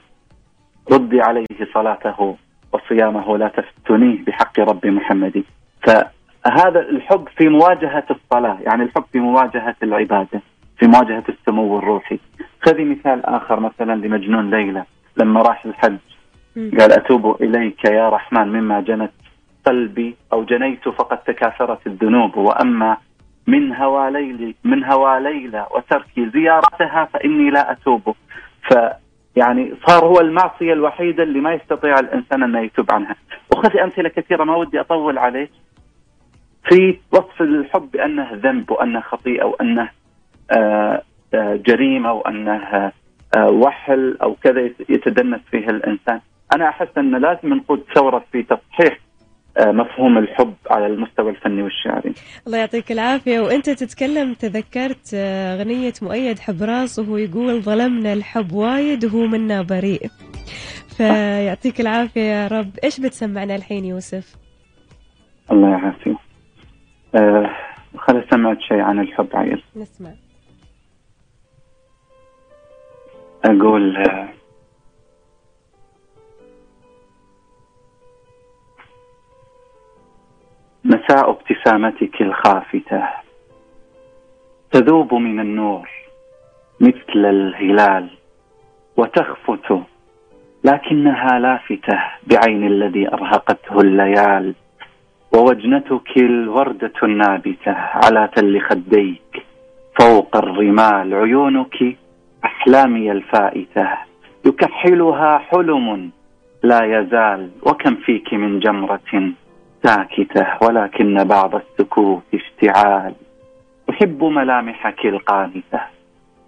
ردي 0.92 1.22
عليه 1.22 1.46
صلاته 1.74 2.36
وصيامه 2.74 3.38
لا 3.38 3.48
تفتنيه 3.48 4.26
بحق 4.26 4.60
رب 4.60 4.86
محمد. 4.88 5.44
فهذا 5.84 6.80
الحب 6.80 7.28
في 7.38 7.50
مواجهة 7.50 8.06
الصلاة 8.12 8.58
يعني 8.62 8.84
الحب 8.84 9.04
في 9.12 9.20
مواجهة 9.20 9.76
العبادة 9.84 10.42
في 10.78 10.88
مواجهة 10.88 11.24
السمو 11.30 11.80
الروحي. 11.80 12.20
خذي 12.66 12.84
مثال 12.84 13.26
آخر 13.26 13.60
مثلا 13.60 13.96
لمجنون 13.96 14.50
ليلى 14.50 14.84
لما 15.18 15.42
راح 15.42 15.66
الحج. 15.66 15.98
قال 16.56 16.92
أتوب 16.92 17.44
إليك 17.44 17.86
يا 17.86 18.10
رحمن 18.10 18.48
مما 18.48 18.82
جنت 18.82 19.12
قلبي 19.66 20.16
أو 20.34 20.44
جنيت 20.44 20.90
فقد 20.90 21.18
تكاثرت 21.18 21.88
الذنوب 21.88 22.38
وأما 22.38 22.98
من 23.48 23.74
هوى 23.74 24.12
ليلي 24.12 24.56
من 24.64 24.84
هوى 24.84 25.20
ليلى 25.20 25.68
وتركي 25.76 26.30
زيارتها 26.30 27.06
فإني 27.14 27.50
لا 27.50 27.72
أتوب. 27.72 28.16
ف 28.70 28.74
يعني 29.36 29.74
صار 29.88 30.06
هو 30.06 30.20
المعصية 30.20 30.74
الوحيدة 30.74 31.24
اللي 31.24 31.40
ما 31.40 31.54
يستطيع 31.54 32.00
الإنسان 32.00 32.44
انه 32.44 32.60
يتوب 32.60 32.92
عنها. 32.92 33.16
وخذي 33.52 33.84
أمثلة 33.84 34.10
كثيرة 34.10 34.44
ما 34.44 34.56
ودي 34.56 34.80
أطول 34.80 35.18
عليك. 35.18 35.52
في 36.70 37.00
وصف 37.12 37.42
الحب 37.42 37.92
بانه 37.92 38.30
ذنب 38.34 38.72
وأنه 38.72 39.02
خطيئة 39.02 39.44
وأنه 39.44 39.90
آه، 40.52 41.02
آه، 41.34 41.56
جريمة 41.56 42.14
وأنه 42.14 42.92
آه، 43.38 43.50
وحل 43.50 44.18
أو 44.24 44.36
كذا 44.36 44.70
يتدنس 44.90 45.42
فيها 45.52 45.70
الإنسان. 45.70 46.20
أنا 46.56 46.70
أحس 46.70 46.98
أن 46.98 47.16
لازم 47.16 47.54
نقود 47.54 47.84
ثورة 47.96 48.26
في 48.32 48.44
تصحيح 48.44 49.00
مفهوم 49.60 50.18
الحب 50.18 50.54
على 50.70 50.86
المستوى 50.88 51.30
الفني 51.30 51.64
والشعري. 51.64 52.14
الله 52.48 52.58
يعطيك 52.58 52.92
العافية. 52.92 53.40
وأنت 53.40 53.70
تتكلم 53.70 54.34
تذكرت 54.34 55.14
أغنية 55.14 55.94
مؤيد 56.02 56.40
حب 56.40 56.64
راس 56.64 57.00
وهو 57.00 57.18
يقول 57.18 57.62
ظلمنا 57.62 58.14
الحب 58.14 58.52
وايد 58.54 59.06
وهو 59.06 59.28
منا 59.28 59.62
بريء. 59.62 60.08
فيعطيك 60.98 61.82
العافية 61.82 62.22
يا 62.22 62.48
رب. 62.48 62.72
إيش 62.84 63.00
بتسمعنا 63.00 63.56
الحين 63.56 63.86
يوسف؟ 63.86 64.36
الله 65.52 65.70
يعافيك. 65.70 66.18
آه 67.16 67.50
خلي 67.98 68.26
سمعت 68.32 68.58
شيء 68.62 68.80
عن 68.80 69.00
الحب 69.00 69.30
عيل. 69.34 69.64
نسمع. 69.76 70.12
أقول 73.46 73.98
آه 73.98 74.31
ابتسامتك 81.62 82.22
الخافتة. 82.22 83.04
تذوب 84.72 85.14
من 85.14 85.40
النور 85.40 85.90
مثل 86.80 87.26
الهلال 87.26 88.10
وتخفت 88.98 89.80
لكنها 90.64 91.40
لافتة 91.40 92.00
بعين 92.28 92.68
الذي 92.68 93.08
أرهقته 93.08 93.82
الليال 93.82 94.54
ووجنتك 95.34 96.18
الوردة 96.18 96.94
النابتة 97.04 97.72
على 97.76 98.30
تل 98.36 98.62
خديك. 98.62 99.46
فوق 100.00 100.38
الرمال 100.38 101.14
عيونك 101.14 101.98
أحلامي 102.46 103.12
الفائتة. 103.12 103.88
يكحلها 104.46 105.38
حلم 105.38 106.12
لا 106.64 107.00
يزال 107.00 107.50
وكم 107.64 107.96
فيك 107.96 108.34
من 108.34 108.60
جمرة؟ 108.60 109.34
ساكتة 109.84 110.48
ولكن 110.62 111.24
بعض 111.24 111.56
السكوت 111.56 112.22
اشتعال. 112.34 113.14
أحب 113.90 114.24
ملامحك 114.24 115.06
القانتة. 115.06 115.82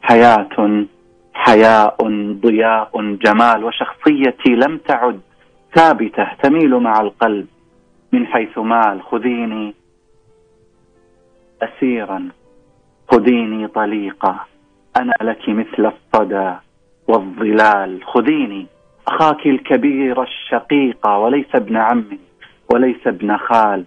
حياة 0.02 0.86
حياء 1.34 1.96
ضياء 2.34 3.02
جمال 3.02 3.64
وشخصيتي 3.64 4.50
لم 4.50 4.78
تعد 4.78 5.20
ثابتة 5.76 6.28
تميل 6.44 6.76
مع 6.76 7.02
القلب. 7.02 7.48
من 8.12 8.28
حيث 8.28 8.58
مال 8.58 9.02
خذيني 9.04 9.74
أسيرا. 11.62 12.30
خذيني 13.12 13.68
طليقة. 13.68 14.46
أنا 14.98 15.14
لك 15.22 15.50
مثل 15.50 15.92
الصدى 15.92 16.54
والظلال. 17.08 18.04
خذيني 18.04 18.68
أخاك 19.08 19.46
الكبير 19.46 20.22
الشقيق 20.24 21.08
وليس 21.08 21.56
ابن 21.56 21.78
عم 21.78 22.06
وليس 22.74 23.08
ابن 23.08 23.38
خال. 23.38 23.86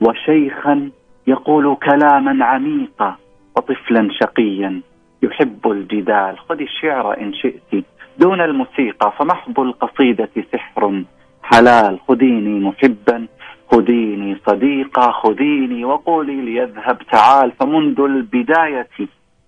وشيخا 0.00 0.90
يقول 1.26 1.76
كلاما 1.76 2.44
عميقا 2.44 3.16
وطفلا 3.56 4.08
شقيا. 4.20 4.80
يحب 5.22 5.70
الجدال. 5.70 6.38
خذي 6.38 6.64
الشعر 6.64 7.20
إن 7.20 7.34
شئت. 7.34 7.84
دون 8.18 8.40
الموسيقى 8.40 9.12
فمحض 9.18 9.60
القصيدة 9.60 10.30
سحر. 10.52 11.02
حلال 11.42 11.98
خذيني 12.08 12.60
محبا. 12.60 13.26
خذيني 13.70 14.36
صديقا 14.46 15.10
خذيني 15.10 15.84
وقولي 15.84 16.40
ليذهب. 16.40 16.98
تعال 17.12 17.52
فمنذ 17.52 18.00
البداية 18.00 18.88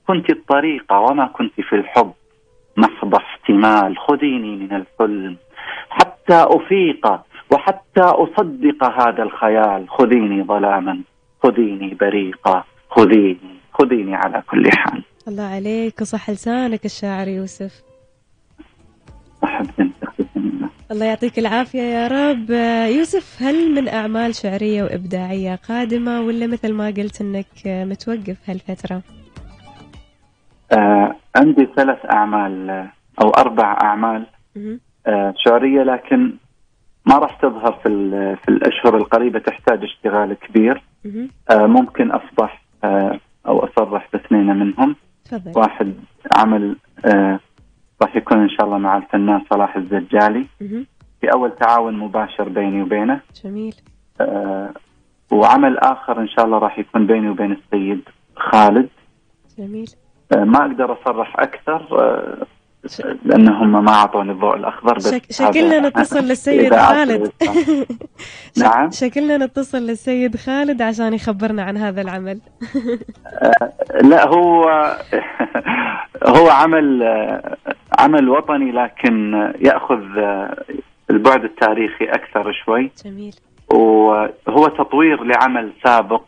كنت 0.07 0.31
الطريقة 0.31 0.99
وما 1.01 1.27
كنت 1.27 1.61
في 1.61 1.77
الحب. 1.77 2.13
محض 2.77 3.15
احتمال 3.15 3.99
خذيني 3.99 4.57
من 4.57 4.73
الحلم. 4.73 5.37
حتى 5.91 6.47
أفيق 6.57 7.32
وحتى 7.53 8.01
أصدق 8.01 8.85
هذا 8.85 9.23
الخيال. 9.23 9.91
خذيني 9.91 10.43
ظلاما 10.43 11.01
خذيني 11.43 11.95
بريقا 11.95 12.65
خذيني 12.91 13.57
خذيني 13.73 14.15
على 14.15 14.43
كل 14.51 14.71
حال. 14.73 15.03
الله 15.29 15.43
عليك 15.43 16.01
وصح 16.01 16.31
لسانك 16.31 16.85
الشاعر 16.85 17.29
يوسف. 17.29 17.83
الله 20.91 21.07
يعطيك 21.07 21.39
العافية 21.39 21.83
يا 21.83 22.09
رب. 22.09 22.51
يوسف 22.97 23.43
هل 23.43 23.75
من 23.75 23.89
أعمال 23.89 24.35
شعرية 24.35 24.83
وإبداعية 24.83 25.55
قادمة 25.69 26.21
ولا 26.21 26.47
مثل 26.47 26.73
ما 26.73 26.87
قلت 26.87 27.21
أنك 27.21 27.67
متوقف 27.67 28.51
هالفترة؟ 28.51 29.03
آه 30.73 31.17
عندي 31.37 31.69
ثلاث 31.77 31.99
أعمال 32.11 32.71
أو 33.23 33.31
أربع 33.31 33.79
أعمال 33.83 34.27
آه 35.07 35.35
شعرية 35.37 35.83
لكن 35.83 36.33
ما 37.07 37.19
راح 37.19 37.35
تظهر 37.41 37.73
في 37.73 37.89
في 38.37 38.49
الأشهر 38.49 38.97
القريبة 38.97 39.39
تحتاج 39.39 39.85
اشتغال 39.85 40.35
كبير. 40.35 40.83
آه 41.51 41.67
ممكن 41.67 42.11
أصبح 42.11 42.63
آه 42.85 43.19
أو 43.47 43.65
أصرح 43.65 44.09
باثنين 44.13 44.57
منهم. 44.57 44.97
فضل. 45.31 45.53
واحد 45.57 45.95
عمل 46.37 46.77
آه 47.05 47.41
راح 48.03 48.17
يكون 48.17 48.39
إن 48.39 48.49
شاء 48.49 48.67
الله 48.67 48.79
مع 48.79 48.97
الفنان 48.97 49.43
صلاح 49.51 49.77
الزجالي 49.77 50.47
في 51.21 51.33
أول 51.35 51.53
تعاون 51.61 51.99
مباشر 51.99 52.49
بيني 52.49 52.83
وبينه. 52.83 53.21
جميل. 53.45 53.75
وعمل 55.33 55.79
آخر 55.79 56.21
إن 56.21 56.29
شاء 56.29 56.45
الله 56.45 56.59
راح 56.59 56.79
يكون 56.79 57.07
بيني 57.07 57.29
وبين 57.29 57.53
السيد 57.53 58.01
خالد. 58.37 58.89
جميل. 59.59 59.89
ما 60.37 60.59
أقدر 60.67 60.93
أصرح 60.93 61.41
أكثر. 61.41 62.07
لأنهم 63.25 63.85
ما 63.85 63.93
أعطوني 63.93 64.33
الضوء 64.33 64.57
الأخضر 64.57 64.95
بس 64.95 65.15
شك... 65.15 65.33
شكلنا 65.33 65.89
نتصل 65.89 66.19
للسيد 66.29 66.77
خالد. 66.77 67.33
نعم. 68.63 68.91
شكلنا 68.91 69.37
نتصل 69.37 69.79
للسيد 69.79 70.37
خالد 70.37 70.83
عشان 70.83 71.15
يخبرنا 71.15 71.63
عن 71.63 71.77
هذا 71.77 72.01
العمل. 72.01 72.41
لا 74.11 74.29
هو 74.29 74.69
هو 76.27 76.49
عمل 76.51 77.03
عمل 77.99 78.29
وطني 78.29 78.73
لكن 78.73 79.33
يأخذ 79.61 80.03
البعد 81.11 81.45
التاريخي 81.45 82.05
أكثر 82.05 82.53
شوي. 82.53 82.91
جميل. 83.05 83.35
وهو 83.69 84.69
تطوير 84.79 85.25
لعمل 85.25 85.73
سابق 85.85 86.23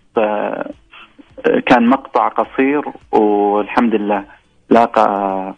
كان 1.67 1.87
مقطع 1.87 2.29
قصير 2.29 2.83
والحمد 3.13 3.95
لله 3.95 4.25
لاقى 4.71 5.55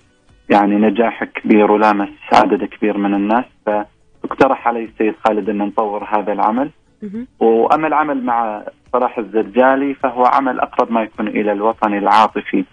يعني 0.51 0.75
نجاح 0.75 1.25
كبير 1.25 1.73
ولامس 1.73 2.09
عدد 2.33 2.65
كبير 2.65 2.99
من 2.99 3.15
الناس 3.15 3.45
فاقترح 3.67 4.69
علي 4.69 4.85
السيد 4.85 5.15
خالد 5.25 5.49
إن 5.49 5.59
نطور 5.59 6.05
هذا 6.05 6.33
العمل. 6.33 6.71
وأما 7.41 7.87
العمل 7.87 8.25
مع 8.25 8.63
صلاح 8.93 9.19
الزرجالي 9.19 9.95
فهو 9.95 10.25
عمل 10.25 10.61
أقرب 10.61 10.93
ما 10.93 11.03
يكون 11.03 11.29
إلى 11.29 11.53
الوطني 11.53 11.99
العاطفي. 11.99 12.65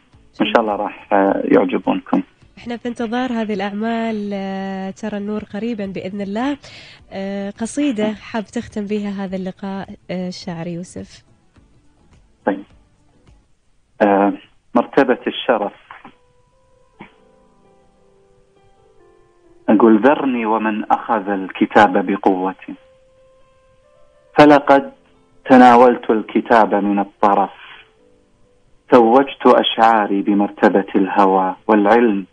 إن 0.42 0.46
شاء 0.46 0.60
الله 0.62 0.76
راح 0.76 1.08
يعجبونكم. 1.44 2.22
إحنا 2.58 2.78
في 2.78 2.88
انتظار 2.88 3.32
هذه 3.32 3.54
الأعمال 3.54 4.30
آه، 4.34 4.90
ترى 4.90 5.18
النور 5.18 5.44
قريبا 5.54 5.86
بإذن 5.86 6.22
الله. 6.22 6.58
آه، 7.12 7.50
قصيدة 7.50 8.14
حاب 8.14 8.44
تختم 8.44 8.86
بها 8.86 9.10
هذا 9.26 9.36
اللقاء 9.36 9.90
آه، 10.12 10.28
الشاعر 10.28 10.68
يوسف. 10.68 11.24
طيب. 12.46 12.64
مرتبة 14.76 15.20
الشرف. 15.28 15.74
أقول 19.74 20.02
ذرني 20.02 20.46
ومن 20.46 20.92
أخذ 20.92 21.30
الكتاب 21.30 22.06
بقوة 22.06 22.56
فلقد 24.38 24.92
تناولت 25.50 26.10
الكتاب 26.10 26.76
من 26.76 27.00
الطرف. 27.00 27.50
توجت 28.90 29.46
أشعاري 29.46 30.22
بمرتبة 30.22 30.86
الهوى 30.96 31.56
والعلم. 31.68 32.26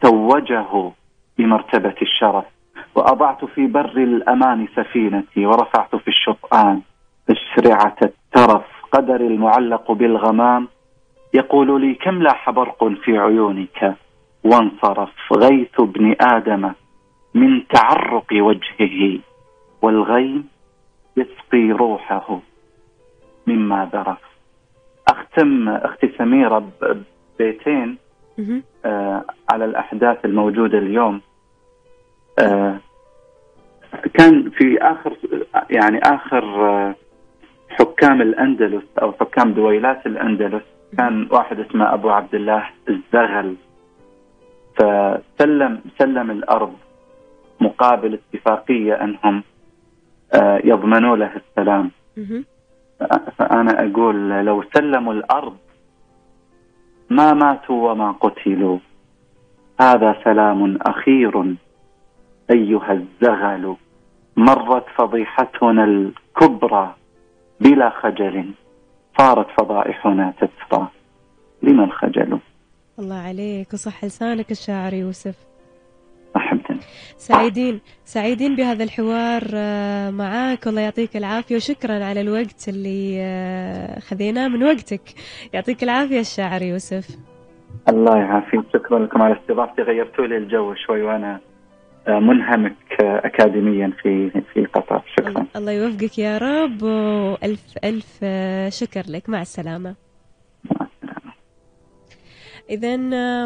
توجه 0.00 0.92
بمرتبة 1.38 1.94
الشرف. 2.02 2.44
وأضعت 2.94 3.44
في 3.44 3.66
بر 3.66 3.96
الأمان 3.96 4.68
سفينتي 4.76 5.46
ورفعت 5.46 5.96
في 5.96 6.08
الشطآن. 6.08 6.80
تشرعة 7.28 7.96
الترف 8.02 8.64
قدر 8.92 9.20
المعلق 9.20 9.92
بالغمام. 9.92 10.68
يقول 11.34 11.80
لي 11.80 11.94
كم 11.94 12.22
لاح 12.22 12.50
برق 12.50 12.84
في 12.84 13.18
عيونك؟ 13.18 13.96
وانصرف 14.46 15.32
غيث 15.32 15.80
ابن 15.80 16.16
آدم 16.20 16.72
من 17.34 17.66
تعرق 17.68 18.26
وجهه 18.32 19.18
والغيم 19.82 20.48
يسقي 21.16 21.70
روحه 21.70 22.40
مما 23.46 23.90
ذرف 23.92 24.18
أختم 25.08 25.68
أختي 25.68 26.12
سميرة 26.18 26.70
ببيتين 27.38 27.98
آه، 28.84 29.24
على 29.52 29.64
الأحداث 29.64 30.24
الموجودة 30.24 30.78
اليوم. 30.78 31.20
آه، 32.38 32.76
كان 34.14 34.50
في 34.50 34.78
آخر 34.78 35.16
يعني 35.70 35.98
آخر 35.98 36.44
آه، 36.68 36.94
حكام 37.68 38.22
الأندلس 38.22 38.84
أو 39.02 39.12
حكام 39.12 39.52
دويلات 39.52 40.06
الأندلس 40.06 40.62
كان 40.98 41.28
واحد 41.30 41.60
اسمه 41.60 41.94
أبو 41.94 42.10
عبد 42.10 42.34
الله 42.34 42.68
الزغل. 42.88 43.56
فسلم 44.76 45.80
سلم 45.98 46.30
الأرض 46.30 46.74
مقابل 47.60 48.18
اتفاقية 48.18 48.94
أنهم 49.04 49.42
آه، 50.34 50.60
يضمنوا 50.64 51.16
له 51.16 51.32
السلام. 51.36 51.90
مهم. 52.16 52.44
فأنا 53.38 53.86
أقول 53.86 54.28
لو 54.30 54.64
سلموا 54.74 55.12
الأرض 55.12 55.56
ما 57.10 57.32
ماتوا 57.32 57.90
وما 57.90 58.12
قتلوا. 58.12 58.78
هذا 59.80 60.16
سلام 60.24 60.78
أخير 60.82 61.54
أيها 62.50 62.92
الزغل. 62.92 63.76
مرت 64.36 64.84
فضيحتنا 64.96 65.84
الكبرى 65.84 66.94
بلا 67.60 67.90
خجل. 67.90 68.50
صارت 69.18 69.46
فضائحنا 69.60 70.32
تترى 70.40 70.88
لما 71.62 71.84
الخجل 71.84 72.38
الله 72.98 73.16
عليك 73.16 73.72
وصح 73.72 74.04
لسانك 74.04 74.50
الشاعر 74.50 74.94
يوسف. 74.94 75.34
أحبتني 76.36 76.78
سعيدين 77.16 77.80
سعيدين 78.04 78.56
بهذا 78.56 78.84
الحوار 78.84 79.42
آه، 79.54 80.10
معاك. 80.10 80.66
والله 80.66 80.80
يعطيك 80.80 81.16
العافية 81.16 81.56
وشكرا 81.56 82.04
على 82.04 82.20
الوقت 82.20 82.68
اللي 82.68 83.16
آه، 83.20 83.98
خذيناه 84.00 84.48
من 84.48 84.62
وقتك. 84.62 85.00
يعطيك 85.52 85.82
العافية 85.82 86.20
الشاعر 86.20 86.62
يوسف. 86.62 87.08
الله 87.88 88.18
يعافيك. 88.18 88.60
شكرا 88.74 88.98
لكم 88.98 89.22
على 89.22 89.36
استضافتي. 89.40 89.82
غيرتوا 89.82 90.26
لي 90.26 90.36
الجو 90.36 90.74
شوي 90.74 91.02
وأنا 91.02 91.40
آه، 92.08 92.18
منهمك 92.18 92.76
أكاديميا 93.00 93.92
في 94.02 94.30
في 94.54 94.64
قطر. 94.64 95.02
شكرا. 95.18 95.46
الله 95.56 95.72
يوفقك 95.72 96.18
يا 96.18 96.38
رب. 96.38 96.82
وألف 96.82 97.64
ألف 97.84 98.18
آه، 98.22 98.68
شكر 98.68 99.02
لك. 99.08 99.28
مع 99.28 99.42
السلامة. 99.42 100.05
إذا 102.70 102.96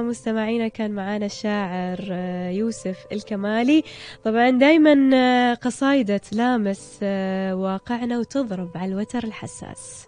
مستمعينا 0.00 0.68
كان 0.68 0.90
معنا 0.90 1.26
الشاعر 1.26 1.98
آه، 2.12 2.50
يوسف 2.50 2.96
الكمالي. 3.12 3.84
طبعا 4.24 4.50
دايما 4.50 5.10
آه، 5.16 5.54
قصايدة 5.54 6.16
تلامس 6.16 6.98
آه، 7.02 7.54
واقعنا 7.54 8.18
وتضرب 8.18 8.70
على 8.74 8.92
الوتر 8.92 9.24
الحساس. 9.24 10.06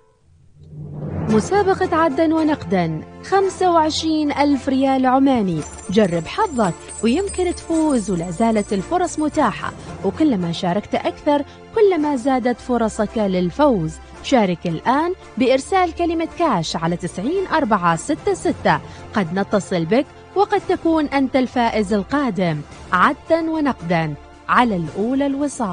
مسابقة 1.29 1.97
عدا 1.97 2.35
ونقدا 2.35 3.01
25 3.23 4.33
ألف 4.33 4.69
ريال 4.69 5.07
عماني. 5.07 5.61
جرب 5.91 6.27
حظك 6.27 6.75
ويمكن 7.05 7.55
تفوز 7.55 8.11
ولا 8.11 8.31
زالت 8.31 8.73
الفرص 8.73 9.19
متاحة. 9.19 9.73
وكلما 10.05 10.53
شاركت 10.53 10.95
أكثر 10.95 11.45
كلما 11.75 12.17
زادت 12.17 12.61
فرصك 12.61 13.19
للفوز. 13.19 13.93
شارك 14.25 14.67
الآن 14.67 15.13
بإرسال 15.39 15.95
كلمة 15.95 16.29
كاش 16.39 16.77
على 16.77 16.97
90 16.97 17.31
466 17.53 18.81
قد 19.15 19.35
نتصل 19.35 19.85
بك 19.85 20.07
وقد 20.35 20.61
تكون 20.69 21.07
أنت 21.07 21.37
الفائز 21.37 21.93
القادم. 21.93 22.61
عدا 22.93 23.51
ونقدا 23.51 24.15
على 24.49 24.77
الأولى 24.77 25.27
الوصال. 25.27 25.69